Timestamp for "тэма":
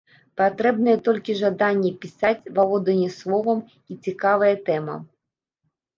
4.71-4.95